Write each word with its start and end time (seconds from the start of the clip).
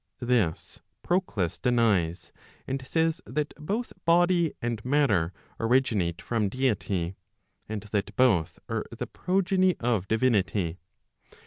This 0.19 0.81
Proclus 1.03 1.59
denies, 1.59 2.31
and 2.65 2.83
says 2.87 3.21
that 3.27 3.53
both 3.57 3.93
body 4.03 4.51
and 4.59 4.83
matter 4.83 5.31
originate 5.59 6.23
from 6.23 6.49
deity, 6.49 7.13
and 7.69 7.83
that 7.91 8.15
both 8.15 8.57
are 8.67 8.83
the 8.89 9.05
progeny 9.05 9.75
of 9.79 10.07
divinity. 10.07 10.79